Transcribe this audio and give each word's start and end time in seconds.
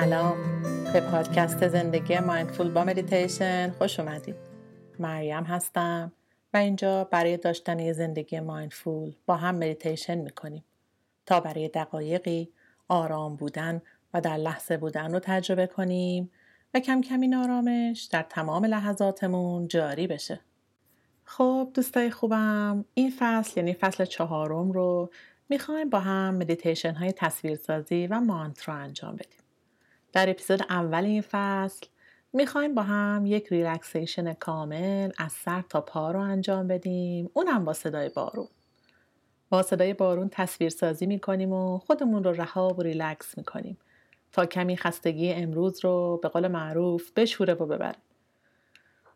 سلام. 0.00 0.36
به 0.92 1.00
پادکست 1.00 1.68
زندگی 1.68 2.18
mindful 2.18 2.70
با 2.70 2.84
مدیتیشن 2.84 3.70
خوش 3.70 4.00
اومدید 4.00 4.34
مریم 4.98 5.44
هستم 5.44 6.12
و 6.54 6.56
اینجا 6.56 7.04
برای 7.04 7.36
داشتن 7.36 7.92
زندگی 7.92 8.40
mindful 8.40 9.12
با 9.26 9.36
هم 9.36 9.54
مدیتیشن 9.54 10.14
می‌کنیم. 10.14 10.64
تا 11.26 11.40
برای 11.40 11.68
دقایقی 11.68 12.48
آرام 12.88 13.36
بودن 13.36 13.82
و 14.14 14.20
در 14.20 14.36
لحظه 14.36 14.76
بودن 14.76 15.12
رو 15.12 15.18
تجربه 15.18 15.66
کنیم 15.66 16.30
و 16.74 16.80
کم 16.80 17.00
کم 17.00 17.20
این 17.20 17.34
آرامش 17.34 18.02
در 18.02 18.22
تمام 18.22 18.64
لحظاتمون 18.64 19.68
جاری 19.68 20.06
بشه. 20.06 20.40
خب 21.24 21.70
دوستای 21.74 22.10
خوبم 22.10 22.84
این 22.94 23.12
فصل 23.18 23.52
یعنی 23.56 23.74
فصل 23.74 24.04
چهارم 24.04 24.72
رو 24.72 25.10
می‌خوایم 25.48 25.90
با 25.90 26.00
هم 26.00 26.34
مدیتیشن 26.34 26.94
های 26.94 27.12
تصویرسازی 27.12 28.06
و 28.06 28.20
مانترا 28.20 28.74
انجام 28.74 29.16
بدیم. 29.16 29.45
در 30.16 30.30
اپیزود 30.30 30.62
اول 30.70 31.04
این 31.04 31.24
فصل 31.30 31.86
می‌خوایم 32.32 32.74
با 32.74 32.82
هم 32.82 33.26
یک 33.26 33.46
relaxation 33.48 34.32
کامل 34.32 35.10
از 35.18 35.32
سر 35.32 35.62
تا 35.68 35.80
پا 35.80 36.10
رو 36.10 36.20
انجام 36.20 36.68
بدیم 36.68 37.30
اونم 37.32 37.64
با 37.64 37.72
صدای 37.72 38.08
بارون. 38.08 38.48
با 39.50 39.62
صدای 39.62 39.94
بارون 39.94 40.28
تصویرسازی 40.32 41.06
می‌کنیم 41.06 41.52
و 41.52 41.78
خودمون 41.78 42.24
رو 42.24 42.32
رها 42.32 42.68
و 42.68 42.82
ریلکس 42.82 43.38
می‌کنیم 43.38 43.78
تا 44.32 44.46
کمی 44.46 44.76
خستگی 44.76 45.32
امروز 45.32 45.84
رو 45.84 46.20
به 46.22 46.28
قول 46.28 46.48
معروف 46.48 47.12
بشوره 47.16 47.54
و 47.54 47.66
ببره. 47.66 47.98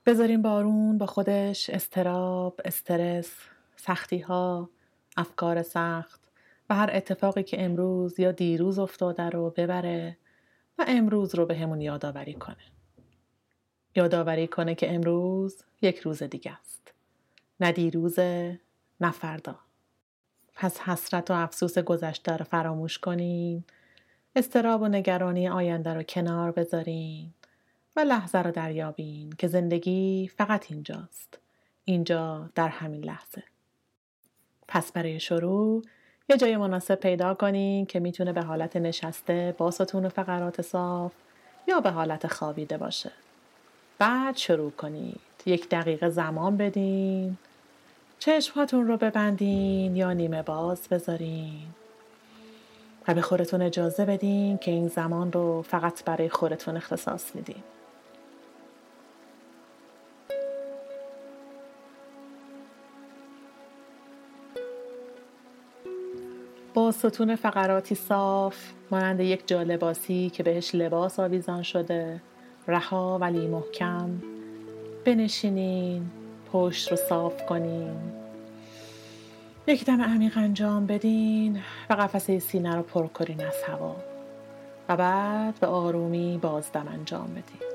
بذاریم 0.07 0.43
بارون 0.43 0.99
با 0.99 1.07
خودش 1.07 1.71
اضطراب، 1.71 2.61
استرس، 2.65 3.33
سختی 3.77 4.19
ها، 4.19 4.71
افکار 5.17 5.63
سخت 5.63 6.21
و 6.71 6.75
هر 6.75 6.91
اتفاقی 6.93 7.43
که 7.43 7.65
امروز 7.65 8.21
یا 8.21 8.33
دیروز 8.33 8.79
افتاده 8.79 9.29
رو 9.29 9.51
ببره 9.57 10.17
امروز 10.89 11.35
رو 11.35 11.47
به 11.47 11.57
همون 11.57 11.81
یادآوری 11.81 12.35
کنه. 12.35 12.57
یادآوری 13.97 14.47
کنه 14.47 14.75
که 14.75 14.95
امروز 14.95 15.65
یک 15.83 15.99
روز 15.99 16.23
دیگه 16.23 16.53
است. 16.61 16.93
نه 17.61 17.73
دیروز 17.73 18.19
نه 19.01 19.11
فردا. 19.13 19.59
پس 20.55 20.81
حسرت 20.81 21.31
و 21.31 21.35
افسوس 21.35 21.79
گذشته 21.79 22.37
رو 22.37 22.45
فراموش 22.45 22.99
کنین. 22.99 23.65
استراب 24.37 24.83
و 24.83 24.89
نگرانی 24.89 25.49
آینده 25.49 25.95
رو 25.95 26.03
کنار 26.03 26.53
بذارین 26.53 27.35
و 27.97 28.01
لحظه 28.01 28.39
رو 28.39 28.51
دریابین 28.51 29.33
که 29.39 29.49
زندگی 29.49 30.31
فقط 30.37 30.67
اینجاست. 30.71 31.39
اینجا 31.85 32.51
در 32.55 32.69
همین 32.69 33.05
لحظه. 33.05 33.43
پس 34.69 34.93
برای 34.93 35.21
شروع 35.21 35.83
یه 36.31 36.37
جای 36.37 36.57
مناسب 36.57 36.95
پیدا 36.95 37.35
کنین 37.35 37.87
که 37.87 38.01
می‌تونه 38.01 38.33
به 38.33 38.43
حالت 38.43 38.77
نشسته 38.77 39.55
با 39.59 39.71
ستون 39.71 40.07
و 40.07 40.09
فقرات 40.09 40.63
صاف 40.63 41.13
یا 41.69 41.81
به 41.81 41.91
حالت 41.91 42.27
خوابیده 42.27 42.77
باشه. 42.77 43.11
بعد 43.99 44.37
شروع 44.37 44.71
کنید. 44.71 45.21
یک 45.47 45.69
دقیقه 45.69 46.11
زمان 46.11 46.57
بدین. 46.57 47.37
چشمهاتون 48.19 48.87
رو 48.89 48.97
ببندین 48.97 49.97
یا 49.97 50.13
نیمه 50.13 50.43
باز 50.43 50.89
بذارین. 50.89 51.67
و 53.09 53.15
به 53.15 53.21
خورتون 53.23 53.63
اجازه 53.63 54.05
بدین 54.05 54.59
که 54.59 54.71
این 54.71 54.89
زمان 54.89 55.33
رو 55.33 55.63
فقط 55.63 56.05
برای 56.05 56.29
خورتون 56.29 56.77
اختصاص 56.77 57.35
میدین. 57.35 57.63
ستون 66.93 67.37
فقراتی 67.37 67.95
صاف 67.95 68.57
مانند 68.91 69.21
یک 69.21 69.49
جالباسی 69.49 70.31
که 70.31 70.43
بهش 70.43 70.75
لباس 70.75 71.21
آویزان 71.21 71.63
شده 71.63 72.21
رها 72.69 73.19
ولی 73.19 73.47
محکم. 73.47 74.11
بنشینین 75.05 76.11
پشت 76.53 76.91
رو 76.91 76.97
صاف 76.97 77.47
کنین. 77.47 77.97
یک 79.67 79.85
دم 79.85 80.03
عمیق 80.03 80.39
انجام 80.39 80.87
بدین 80.87 81.61
و 81.91 81.95
قفسه 81.95 82.39
سینه 82.39 82.77
رو 82.77 82.83
پر 82.83 83.07
کنین 83.07 83.47
از 83.47 83.63
هوا. 83.69 83.97
و 84.89 84.97
بعد 84.97 85.61
به 85.61 85.67
آرومی 85.67 86.39
بازدم 86.43 86.89
انجام 86.93 87.31
بدین. 87.31 87.71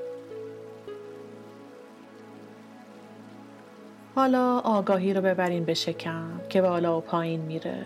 حالا 4.14 4.58
آگاهی 4.58 5.14
رو 5.14 5.20
ببرین 5.20 5.64
به 5.64 5.74
شکم 5.74 6.40
که 6.48 6.62
بالا 6.62 6.98
و 6.98 7.00
پایین 7.00 7.40
میره. 7.40 7.84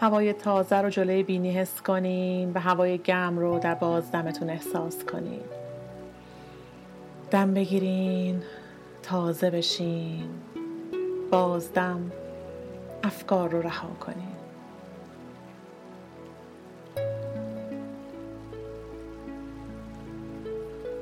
هوای 0.00 0.32
تازه 0.32 0.76
رو 0.76 0.90
جلوی 0.90 1.22
بینی 1.22 1.50
حس 1.50 1.82
کنین 1.82 2.52
و 2.52 2.60
هوای 2.60 2.98
گرم 2.98 3.38
رو 3.38 3.58
در 3.58 3.74
بازدمتون 3.74 4.50
احساس 4.50 5.04
کنین 5.04 5.40
دم 7.30 7.54
بگیرین 7.54 8.42
تازه 9.02 9.50
بشین. 9.50 10.28
بازدم 11.30 12.12
افکار 13.04 13.48
رو 13.48 13.62
رها 13.62 13.88
کنین. 13.88 14.30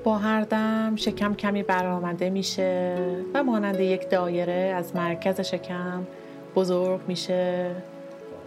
با 0.04 0.18
هر 0.18 0.40
دم 0.40 0.96
شکم 0.96 1.34
کمی 1.34 1.62
برآمده 1.62 2.30
میشه 2.30 2.96
و 3.34 3.42
مانند 3.42 3.80
یک 3.80 4.10
دایره 4.10 4.74
از 4.76 4.96
مرکز 4.96 5.40
شکم 5.40 6.06
بزرگ 6.54 7.00
میشه. 7.08 7.74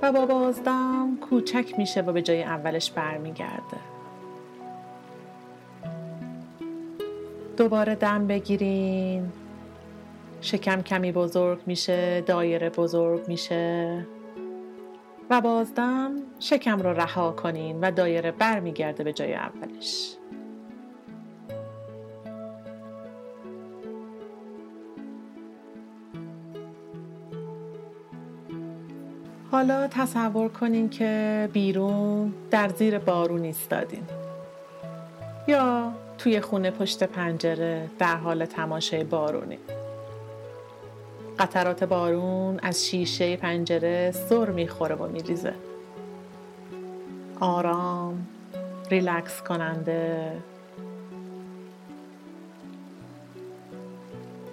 و 0.02 0.12
با 0.12 0.26
بازدم 0.26 1.18
کوچک 1.22 1.74
میشه 1.78 2.02
و 2.02 2.12
به 2.12 2.22
جای 2.22 2.44
اولش 2.44 2.92
برمیگرده. 2.92 3.78
دوباره 7.58 7.96
دم 7.96 8.28
بگیرین. 8.28 9.32
شکم 10.42 10.82
کمی 10.82 11.12
بزرگ 11.12 11.60
میشه 11.66 12.22
دایره 12.22 12.70
بزرگ 12.70 13.28
میشه. 13.28 14.06
و 15.30 15.42
بازدم 15.42 16.12
شکم 16.40 16.80
رو 16.80 16.90
رها 16.90 17.32
کنین 17.32 17.80
و 17.80 17.92
دایره 17.92 18.32
برمیگرده 18.32 19.04
به 19.04 19.14
جای 19.14 19.34
اولش. 19.34 20.16
حالا 29.52 29.88
تصور 29.88 30.50
کنین 30.50 30.90
که 30.90 31.50
بیرون 31.54 32.34
در 32.52 32.70
زیر 32.70 33.00
بارون 33.00 33.44
ایستادین. 33.44 34.04
یا 35.48 35.92
توی 36.18 36.42
خونه 36.42 36.72
پشت 36.72 37.04
پنجره 37.04 37.90
در 38.00 38.16
حال 38.16 38.46
تماشای 38.46 39.04
بارونی. 39.04 39.58
قطرات 41.40 41.84
بارون 41.84 42.60
از 42.64 42.86
شیشه 42.86 43.38
پنجره 43.38 44.12
سر 44.12 44.50
می‌خوره 44.50 44.96
و 44.96 45.08
میریزه. 45.08 45.54
آرام 47.40 48.28
ریلکس 48.92 49.42
کننده. 49.42 50.32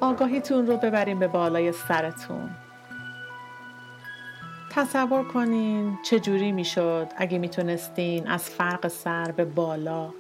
آگاهیتون 0.01 0.67
رو 0.67 0.77
ببرین 0.77 1.19
به 1.19 1.29
بالای 1.29 1.73
سرتون. 1.73 2.51
تصور 4.79 5.25
کنین 5.25 5.99
چجوری 6.03 6.53
می‌شد 6.53 7.07
اگه 7.17 7.39
می‌تونستین 7.39 8.27
از 8.27 8.51
فرق 8.51 8.89
سر 8.89 9.31
به 9.31 9.45
بالا 9.45 10.11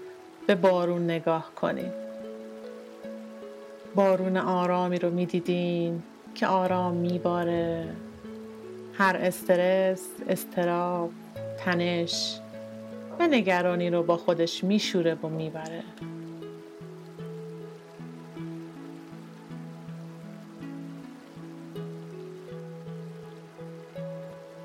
به 0.46 0.54
بارون 0.54 1.04
نگاه 1.04 1.50
کنین. 1.54 1.92
بارون 3.94 4.36
آرامی 4.36 4.98
رو 4.98 5.10
می‌دیدین 5.10 6.02
که 6.34 6.46
آرام 6.46 6.94
میباره. 6.94 7.88
هر 8.94 9.16
استرس، 9.16 10.06
استراب، 10.28 11.10
تنش 11.58 12.40
و 13.18 13.26
نگرانی 13.26 13.90
رو 13.90 14.02
با 14.02 14.16
خودش 14.16 14.64
میشوره 14.64 15.14
و 15.14 15.28
می‌بره. 15.28 15.82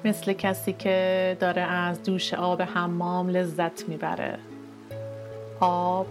مثل 0.06 0.34
کسی 0.34 0.74
که 0.74 1.38
داره 1.40 1.62
از 1.62 2.04
دوش 2.04 2.34
آب 2.34 2.62
حمام 2.62 3.30
لذت 3.30 3.90
می‌بره. 3.90 4.40
آب 5.60 6.08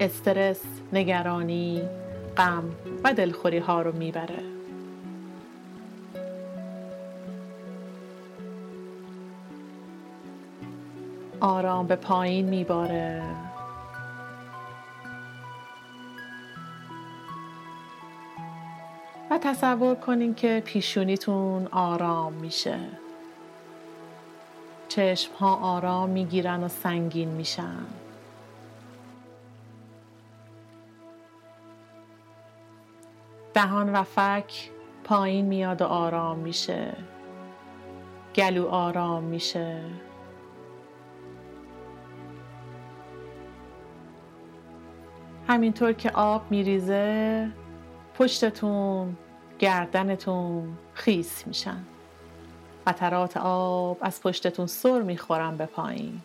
استرس 0.00 0.60
نگرانی 0.92 1.82
غم 2.36 2.64
و 3.04 3.12
دلخوری 3.14 3.58
ها 3.58 3.82
رو 3.82 3.96
می‌بره. 3.96 4.38
آرام 11.40 11.86
به 11.86 11.96
پایین 11.96 12.48
میباره. 12.48 13.22
تصور 19.44 19.94
کنین 19.94 20.34
که 20.34 20.62
پیشونیتون 20.64 21.66
آرام 21.66 22.32
میشه. 22.32 22.78
چشم 24.88 25.34
ها 25.34 25.54
آرام 25.56 26.10
می‌گیرن 26.10 26.64
و 26.64 26.68
سنگین 26.68 27.28
میشن. 27.28 27.86
دهان 33.54 33.92
و 33.92 34.02
فک 34.02 34.70
پایین 35.04 35.46
میاد 35.46 35.82
و 35.82 35.84
آرام 35.84 36.38
میشه. 36.38 36.92
گلو 38.34 38.68
آرام 38.68 39.22
میشه. 39.22 39.80
همینطور 45.48 45.92
که 45.92 46.10
آب 46.10 46.42
میریزه 46.50 47.48
پشتتون 48.14 49.16
گردنتون 49.62 50.78
خیس 50.94 51.46
میشن. 51.46 51.84
قطرات 52.86 53.36
آب 53.36 53.98
از 54.00 54.22
پشتتون 54.22 54.66
سر 54.66 55.02
می‌خورن 55.02 55.56
به 55.56 55.66
پایین. 55.66 56.20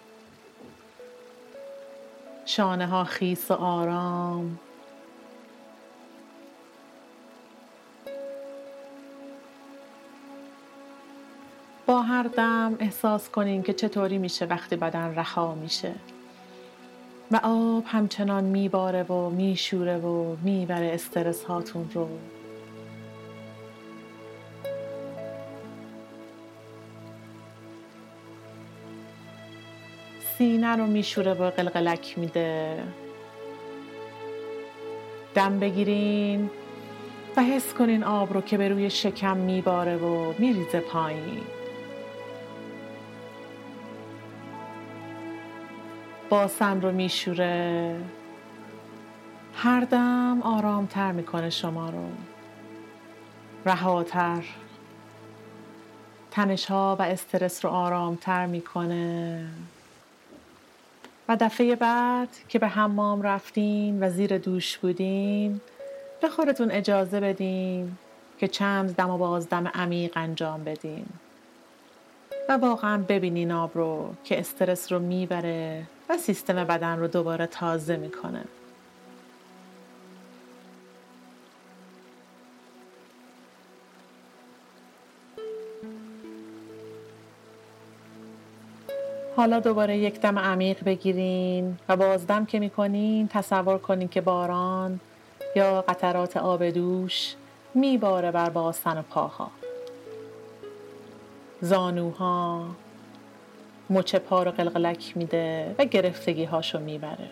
شانه 2.46 2.88
ها 2.88 3.04
خیس 3.04 3.52
و 3.52 3.54
آرام. 3.54 4.60
با 11.86 12.02
هر 12.02 12.24
دم 12.24 12.76
احساس 12.80 13.30
کنین 13.30 13.64
که 13.64 13.74
چطوری 13.74 14.18
میشه 14.18 14.46
وقتی 14.46 14.76
بدن 14.76 15.16
رها 15.16 15.56
میشه. 15.56 15.94
و 17.32 17.40
آب 17.44 17.84
همچنان 17.88 18.44
میباره 18.44 19.04
و 19.04 19.30
میشوره 19.30 19.98
و 19.98 20.36
می‌بره 20.44 20.94
استرس 20.94 21.44
هاتون 21.44 21.90
رو. 21.94 22.10
سینه 30.38 30.76
رو 30.76 30.88
میشوره 30.88 31.34
و 31.34 31.50
قلقلک 31.50 32.18
میده. 32.18 32.84
دم 35.36 35.60
بگیرین 35.60 36.50
و 37.38 37.44
حس 37.44 37.74
کنین 37.74 38.04
آب 38.04 38.34
رو 38.34 38.42
که 38.42 38.58
به 38.58 38.70
روی 38.70 38.90
شکم 38.90 39.38
میباره 39.38 39.98
و 39.98 40.34
میریزه 40.40 40.80
پایین. 40.80 41.42
باسن 46.30 46.82
رو 46.82 46.92
میشوره. 46.92 47.96
هر 49.54 49.80
دم 49.80 50.42
آرامتر 50.42 51.12
می‌کنه 51.12 51.50
شما 51.50 51.90
رو. 51.90 52.10
رهاتر. 53.66 54.44
تنش 56.32 56.66
ها 56.66 56.96
و 57.00 57.02
استرس 57.02 57.66
رو 57.66 57.72
آرامتر 57.72 58.46
می‌کنه. 58.46 59.46
و 61.30 61.36
دفعه 61.36 61.76
بعد 61.76 62.30
که 62.50 62.60
به 62.60 62.68
حمام 62.68 63.22
رفتین 63.22 64.04
و 64.04 64.10
زیر 64.10 64.38
دوش 64.38 64.78
بودین 64.78 65.62
به 66.22 66.30
خودتون 66.30 66.72
اجازه 66.72 67.20
بدین 67.20 67.98
که 68.40 68.48
چند 68.48 68.96
دم 68.96 69.10
و 69.10 69.18
بازدم 69.18 69.68
عمیق 69.68 70.12
انجام 70.16 70.64
بدین 70.64 71.06
و 72.50 72.54
واقعا 72.54 72.98
ببینین 72.98 73.52
آب 73.52 73.72
رو 73.74 74.14
که 74.24 74.40
استرس 74.40 74.92
رو 74.92 75.00
می‌بره 75.00 75.84
و 76.10 76.18
سیستم 76.18 76.64
بدن 76.64 77.00
رو 77.00 77.08
دوباره 77.08 77.48
تازه 77.48 77.98
می‌کنه. 77.98 78.44
حالا 89.38 89.60
دوباره 89.60 89.98
یک 89.98 90.22
دم 90.22 90.40
عمیق 90.40 90.84
بگیرین 90.84 91.78
و 91.90 91.96
بازدم 91.96 92.46
که 92.46 92.60
می‌کنین 92.60 93.28
تصور 93.28 93.78
کنین 93.78 94.08
که 94.08 94.22
باران 94.22 95.00
یا 95.56 95.82
قطرات 95.82 96.38
آب 96.38 96.70
دوش 96.70 97.36
میباره 97.74 98.32
بر 98.32 98.50
باسن 98.50 98.98
و 98.98 99.02
پاها. 99.02 99.52
زانوها 101.62 102.66
مچ 103.90 104.16
پا 104.16 104.44
رو 104.44 104.52
قلقلک 104.52 105.18
میده 105.18 105.76
و 105.80 105.86
گرفتگی 105.86 106.44
هاشو 106.44 106.80
می‌بره. 106.80 107.30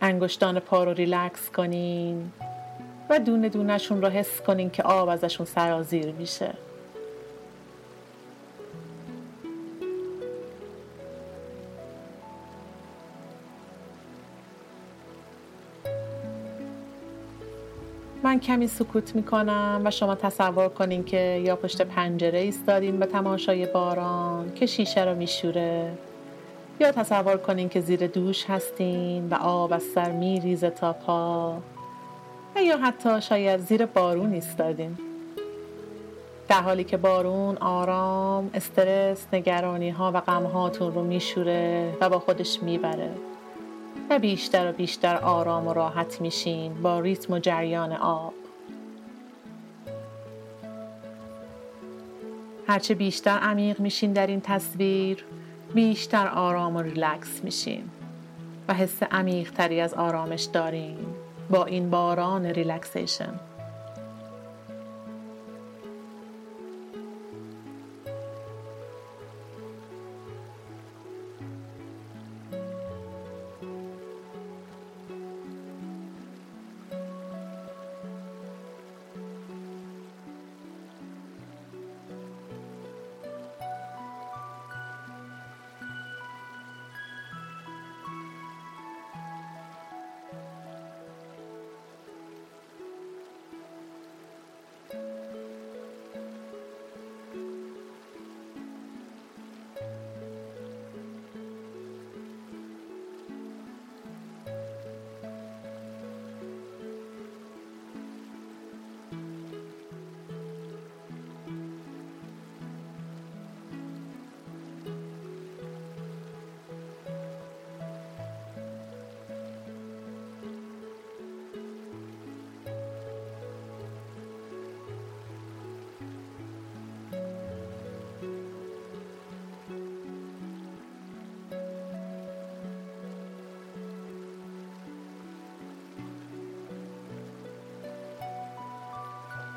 انگشتان 0.00 0.60
پا 0.60 0.84
رو 0.84 0.92
ریلکس 0.92 1.50
کنین 1.50 2.32
و 3.10 3.18
دونه 3.18 3.48
دونهشون 3.48 4.02
رو 4.02 4.08
حس 4.08 4.40
کنین 4.40 4.70
که 4.70 4.82
آب 4.82 5.08
ازشون 5.08 5.46
سرازیر 5.46 6.12
میشه. 6.12 6.54
من 18.34 18.40
کمی 18.40 18.66
سکوت 18.66 19.16
می‌کنم 19.16 19.82
و 19.84 19.90
شما 19.90 20.14
تصور 20.14 20.68
کنین 20.68 21.04
که 21.04 21.42
یا 21.44 21.56
پشت 21.56 21.82
پنجره 21.82 22.38
ایستادین 22.38 22.98
به 22.98 23.06
تماشای 23.06 23.66
باران 23.66 24.52
که 24.54 24.66
شیشه 24.66 25.04
رو 25.04 25.14
میشوره 25.14 25.92
یا 26.80 26.92
تصور 26.92 27.36
کنین 27.36 27.68
که 27.68 27.80
زیر 27.80 28.06
دوش 28.06 28.44
هستین 28.44 29.28
و 29.28 29.34
آب 29.34 29.72
از 29.72 29.82
سر 29.82 30.10
میریزه 30.10 30.70
تا 30.70 30.92
پا 30.92 31.56
و 32.56 32.62
یا 32.62 32.78
حتی 32.78 33.20
شاید 33.20 33.60
زیر 33.60 33.86
بارون 33.86 34.32
ایستادین. 34.32 34.98
در 36.48 36.60
حالی 36.60 36.84
که 36.84 36.96
بارون 36.96 37.56
آرام 37.56 38.50
استرس 38.54 39.26
نگرانی 39.32 39.90
ها 39.90 40.12
و 40.14 40.20
غم 40.20 40.44
هاتون 40.44 40.94
رو 40.94 41.04
میشوره 41.04 41.92
و 42.00 42.08
با 42.08 42.18
خودش 42.18 42.62
می‌بره. 42.62 43.10
و 44.10 44.18
بیشتر 44.18 44.70
و 44.70 44.72
بیشتر 44.72 45.16
آرام 45.16 45.68
و 45.68 45.72
راحت 45.72 46.20
میشین 46.20 46.82
با 46.82 47.00
ریتم 47.00 47.32
و 47.32 47.38
جریان 47.38 47.92
آب. 47.92 48.34
هرچه 52.66 52.94
بیشتر 52.94 53.38
عمیق 53.38 53.80
میشین 53.80 54.12
در 54.12 54.26
این 54.26 54.40
تصویر 54.40 55.24
بیشتر 55.74 56.28
آرام 56.28 56.76
و 56.76 56.82
ریلکس 56.82 57.44
میشین 57.44 57.90
و 58.68 58.74
حس 58.74 59.02
عمیق 59.02 59.50
تری 59.50 59.80
از 59.80 59.94
آرامش 59.94 60.42
دارین 60.42 60.96
با 61.50 61.64
این 61.64 61.90
باران 61.90 62.46
relaxation. 62.46 63.34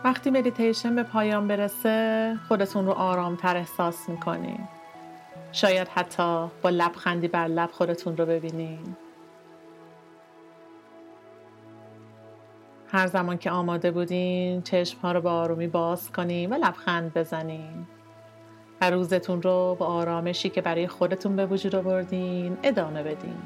وقتی 0.08 0.30
مدیتیشن 0.30 0.96
به 0.96 1.04
پایان 1.04 1.48
برسه 1.48 2.38
خودتون 2.48 2.86
رو 2.86 2.92
آرامتر 2.92 3.58
احساس 3.58 4.10
می‌کنین. 4.10 4.60
شاید 5.52 5.88
حتی 5.88 6.48
با 6.62 6.70
لبخندی 6.70 7.28
بر 7.28 7.48
لب 7.48 7.72
خودتون 7.72 8.18
رو 8.18 8.26
ببینین. 8.26 8.96
هر 12.88 13.08
زمان 13.08 13.38
که 13.38 13.52
آماده 13.52 13.92
بودین 13.92 14.62
چشم 14.62 15.00
ها 15.00 15.12
رو 15.12 15.22
به 15.22 15.30
آرومی 15.30 15.68
باز 15.68 16.12
کنین 16.12 16.54
و 16.54 16.56
لبخند 16.56 17.14
بزنین. 17.14 17.88
و 18.82 18.90
روزتون 18.90 19.42
رو 19.42 19.76
با 19.80 19.86
آرامشی 19.86 20.50
که 20.50 20.62
برای 20.62 20.88
خودتون 20.88 21.36
به 21.36 21.46
وجود 21.46 21.76
آوردین 21.76 22.58
ادامه 22.64 23.04
بدین. 23.04 23.38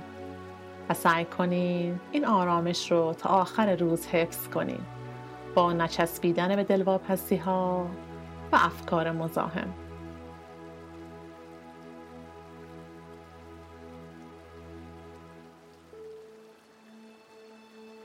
و 0.90 0.94
سعی 0.94 1.26
کنین 1.26 2.00
این 2.12 2.26
آرامش 2.26 2.92
رو 2.92 3.14
تا 3.14 3.30
آخر 3.30 3.76
روز 3.76 4.08
حفظ 4.08 4.48
کنین. 4.48 5.01
با 5.56 5.74
نچسبیدن 5.74 6.56
به 6.56 6.64
دلواپسی 6.64 7.36
ها 7.36 7.88
و 8.52 8.56
افکار 8.56 9.12
مزاحم. 9.12 9.74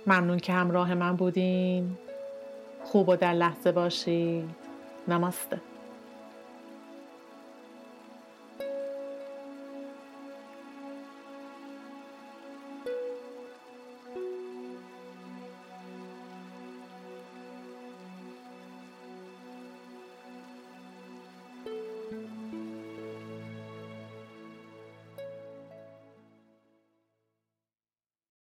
ممنون 0.06 0.38
که 0.38 0.52
همراه 0.52 0.94
من 0.94 1.16
بودین. 1.16 1.98
خوب 2.84 3.08
و 3.08 3.16
در 3.16 3.32
لحظه 3.32 3.72
باشید. 3.72 4.50
نماسته. 5.08 5.60